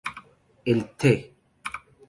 El 0.65 0.95
Tte. 0.97 1.31